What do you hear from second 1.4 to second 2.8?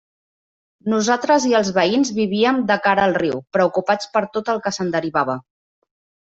i els veïns vivíem de